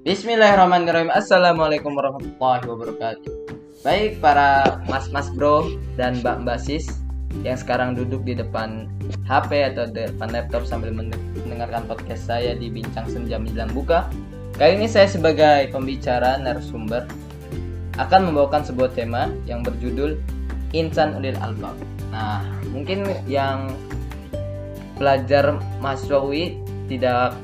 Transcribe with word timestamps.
Bismillahirrahmanirrahim. 0.00 1.12
Assalamualaikum 1.12 1.92
warahmatullahi 1.92 2.64
wabarakatuh. 2.64 3.32
Baik 3.84 4.16
para 4.24 4.80
mas-mas 4.88 5.28
bro 5.28 5.76
dan 6.00 6.24
mbak-mbak 6.24 6.56
sis 6.56 6.88
yang 7.44 7.60
sekarang 7.60 7.92
duduk 7.92 8.24
di 8.24 8.32
depan 8.32 8.88
HP 9.28 9.60
atau 9.60 9.84
depan 9.92 10.32
laptop 10.32 10.64
sambil 10.64 10.88
mendengarkan 10.96 11.84
podcast 11.84 12.24
saya 12.24 12.56
di 12.56 12.72
Bincang 12.72 13.12
Senja 13.12 13.36
Menjelang 13.36 13.76
Buka. 13.76 14.08
Kali 14.56 14.80
ini 14.80 14.88
saya 14.88 15.04
sebagai 15.04 15.68
pembicara 15.68 16.40
narasumber 16.40 17.04
akan 18.00 18.32
membawakan 18.32 18.64
sebuah 18.64 18.96
tema 18.96 19.28
yang 19.44 19.60
berjudul 19.60 20.16
Insan 20.72 21.12
Ulil 21.12 21.36
Albab. 21.44 21.76
Nah, 22.08 22.40
mungkin 22.72 23.04
yang 23.28 23.68
pelajar 24.96 25.60
mahasiswa 25.84 26.24
UI 26.24 26.56
tidak 26.88 27.36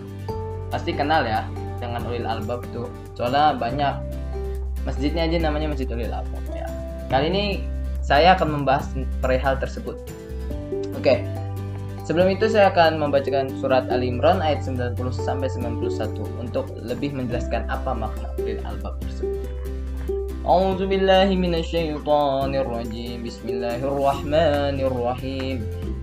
pasti 0.73 0.97
kenal 0.97 1.21
ya 1.21 1.45
dengan 1.87 2.03
Ulil 2.11 2.27
Albab 2.27 2.67
itu 2.67 2.91
soalnya 3.15 3.55
banyak 3.55 3.95
masjidnya 4.83 5.27
aja 5.27 5.39
namanya 5.43 5.71
Masjid 5.71 5.89
Ulil 5.91 6.11
Albab 6.11 6.43
ya. 6.53 6.67
Kali 7.07 7.31
ini 7.31 7.45
saya 8.03 8.35
akan 8.39 8.63
membahas 8.63 8.91
perihal 9.23 9.59
tersebut. 9.59 9.95
Oke. 10.99 11.23
Sebelum 12.07 12.31
itu 12.31 12.47
saya 12.47 12.71
akan 12.71 13.03
membacakan 13.03 13.51
surat 13.59 13.91
Al 13.91 13.99
Imran 13.99 14.39
ayat 14.39 14.63
90 14.63 14.95
sampai 15.11 15.51
91 15.51 16.15
untuk 16.39 16.71
lebih 16.79 17.11
menjelaskan 17.11 17.67
apa 17.67 17.91
makna 17.99 18.31
Ulil 18.39 18.63
Albab 18.63 19.03
tersebut 19.03 19.46
أعوذ 20.47 20.87
بالله 20.87 21.27
من 21.35 21.59
الشيطان 21.59 22.55
الرجيم. 22.55 23.27
بسم 23.27 23.47
الله 23.51 23.83
الرحمن 23.83 24.79
الرحيم. 24.79 25.57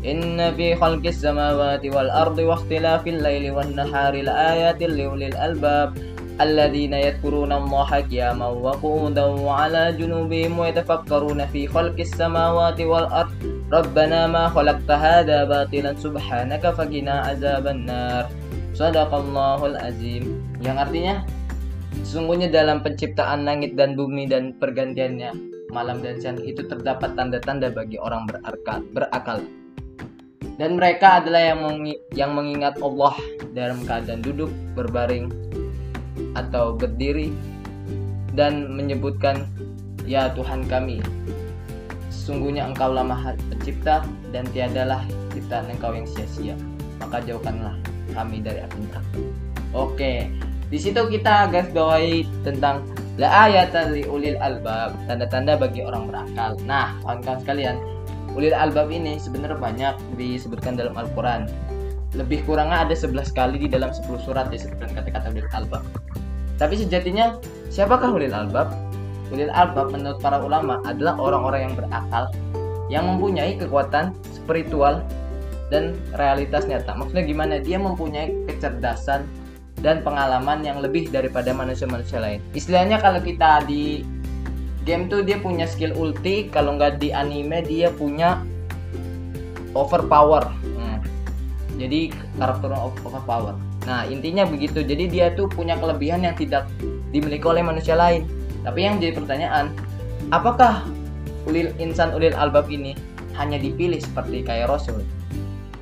إن 0.04 0.36
في 0.60 0.76
خلق 0.76 1.00
السماوات 1.00 1.80
والأرض 1.88 2.38
واختلاف 2.44 3.08
الليل 3.08 3.56
والنهار 3.56 4.14
لآيات 4.20 4.84
لأولي 4.84 5.28
الألباب. 5.32 5.90
الذين 6.44 6.94
يذكرون 6.94 7.52
الله 7.56 7.90
قياما 8.12 8.48
وقعودا 8.48 9.26
وعلى 9.48 9.84
جنوبهم 9.96 10.60
ويتفكرون 10.60 11.40
في 11.48 11.72
خلق 11.72 11.96
السماوات 12.00 12.80
والأرض. 12.84 13.32
ربنا 13.72 14.28
ما 14.28 14.52
خلقت 14.52 14.92
هذا 14.92 15.44
باطلا 15.48 15.96
سبحانك 15.96 16.64
فقنا 16.68 17.16
عذاب 17.32 17.66
النار. 17.68 18.24
صدق 18.76 19.12
الله 19.16 19.60
العظيم. 19.72 20.24
Yang 20.60 20.78
artinya 20.84 21.16
Sesungguhnya 22.02 22.50
dalam 22.50 22.82
penciptaan 22.82 23.46
langit 23.46 23.78
dan 23.78 23.94
bumi 23.94 24.26
dan 24.26 24.58
pergantiannya 24.58 25.34
malam 25.70 26.02
dan 26.02 26.18
siang 26.18 26.42
itu 26.42 26.66
terdapat 26.66 27.14
tanda-tanda 27.14 27.70
bagi 27.70 28.02
orang 28.02 28.26
berakal. 28.94 29.42
Dan 30.58 30.78
mereka 30.78 31.22
adalah 31.22 31.54
yang 31.54 31.60
mengi 31.66 31.94
yang 32.14 32.34
mengingat 32.34 32.78
Allah 32.82 33.18
dalam 33.54 33.82
keadaan 33.86 34.22
duduk, 34.22 34.54
berbaring 34.78 35.30
atau 36.38 36.74
berdiri 36.78 37.34
dan 38.34 38.74
menyebutkan 38.74 39.46
ya 40.04 40.30
Tuhan 40.34 40.66
kami 40.68 41.00
sesungguhnya 42.10 42.66
engkau 42.70 42.92
lama 42.92 43.36
pencipta 43.50 44.02
dan 44.34 44.46
tiadalah 44.52 45.02
ciptaan 45.32 45.70
engkau 45.70 45.94
yang 45.94 46.08
sia-sia 46.10 46.56
maka 46.98 47.22
jauhkanlah 47.24 47.78
kami 48.14 48.42
dari 48.42 48.64
api 48.64 48.80
oke 49.74 50.14
di 50.74 50.82
situ 50.82 51.06
kita 51.06 51.54
garis 51.54 51.70
bawahi 51.70 52.26
tentang 52.42 52.82
la 53.22 53.46
ayatan 53.46 53.94
li 53.94 54.10
ulil 54.10 54.34
albab, 54.42 54.98
tanda-tanda 55.06 55.54
bagi 55.54 55.86
orang 55.86 56.10
berakal. 56.10 56.58
Nah, 56.66 56.98
kawan-kawan 57.06 57.46
sekalian, 57.46 57.78
ulil 58.34 58.58
albab 58.58 58.90
ini 58.90 59.22
sebenarnya 59.22 59.62
banyak 59.62 59.96
disebutkan 60.18 60.74
dalam 60.74 60.98
Al-Qur'an. 60.98 61.46
Lebih 62.18 62.42
kurangnya 62.50 62.90
ada 62.90 62.98
11 62.98 63.30
kali 63.38 63.62
di 63.62 63.70
dalam 63.70 63.94
10 63.94 64.18
surat 64.26 64.50
disebutkan 64.50 64.98
kata-kata 64.98 65.30
ulil 65.30 65.46
albab. 65.54 65.86
Tapi 66.58 66.74
sejatinya, 66.82 67.38
siapakah 67.70 68.10
ulil 68.10 68.34
albab? 68.34 68.74
Ulil 69.30 69.54
albab 69.54 69.94
menurut 69.94 70.18
para 70.26 70.42
ulama 70.42 70.82
adalah 70.90 71.22
orang-orang 71.22 71.70
yang 71.70 71.74
berakal 71.78 72.34
yang 72.90 73.06
mempunyai 73.06 73.62
kekuatan 73.62 74.18
spiritual 74.34 75.06
dan 75.70 75.94
realitas 76.18 76.66
nyata. 76.66 76.98
Maksudnya 76.98 77.30
gimana? 77.30 77.62
Dia 77.62 77.78
mempunyai 77.78 78.34
kecerdasan 78.50 79.43
dan 79.84 80.00
pengalaman 80.00 80.64
yang 80.64 80.80
lebih 80.80 81.12
daripada 81.12 81.52
manusia-manusia 81.52 82.24
lain. 82.24 82.40
Istilahnya 82.56 83.04
kalau 83.04 83.20
kita 83.20 83.68
di 83.68 84.08
game 84.88 85.12
tuh 85.12 85.28
dia 85.28 85.36
punya 85.44 85.68
skill 85.68 85.92
ulti, 85.94 86.48
kalau 86.48 86.80
nggak 86.80 87.04
di 87.04 87.12
anime 87.12 87.60
dia 87.68 87.92
punya 87.92 88.40
overpower. 89.76 90.48
Hmm. 90.80 91.04
Jadi 91.76 92.16
karakternya 92.40 92.80
overpower. 92.80 93.60
Nah 93.84 94.08
intinya 94.08 94.48
begitu. 94.48 94.80
Jadi 94.80 95.12
dia 95.12 95.36
tuh 95.36 95.52
punya 95.52 95.76
kelebihan 95.76 96.24
yang 96.24 96.36
tidak 96.40 96.72
dimiliki 97.12 97.44
oleh 97.44 97.60
manusia 97.60 98.00
lain. 98.00 98.24
Tapi 98.64 98.80
yang 98.88 99.04
jadi 99.04 99.20
pertanyaan, 99.20 99.76
apakah 100.32 100.88
ulil 101.44 101.76
insan 101.76 102.16
ulil 102.16 102.32
albab 102.40 102.72
ini 102.72 102.96
hanya 103.36 103.60
dipilih 103.60 104.00
seperti 104.00 104.48
kayak 104.48 104.72
Rasul? 104.72 105.04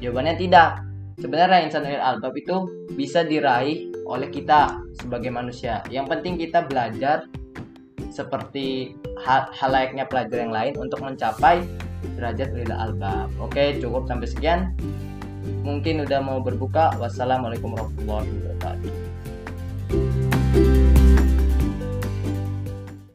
Jawabannya 0.01 0.41
tidak. 0.41 0.81
Sebenarnya 1.22 1.69
insan 1.69 1.85
ulil 1.85 2.01
albab 2.01 2.34
itu 2.34 2.66
bisa 2.97 3.22
diraih 3.22 3.91
oleh 4.11 4.27
kita 4.27 4.75
sebagai 4.99 5.31
manusia. 5.31 5.79
Yang 5.88 6.11
penting 6.11 6.35
kita 6.35 6.67
belajar 6.67 7.31
seperti 8.11 8.99
hal, 9.23 9.47
hal 9.55 9.72
layaknya 9.72 10.03
pelajar 10.03 10.44
yang 10.44 10.51
lain 10.51 10.75
untuk 10.75 10.99
mencapai 10.99 11.63
derajat 12.19 12.51
lila 12.51 12.91
albab. 12.91 13.31
Oke, 13.39 13.79
cukup 13.79 14.05
sampai 14.11 14.27
sekian. 14.27 14.75
Mungkin 15.63 16.03
udah 16.03 16.19
mau 16.19 16.44
berbuka. 16.44 16.91
Wassalamualaikum 16.99 17.72
warahmatullahi 17.72 18.27
wabarakatuh. 18.59 18.91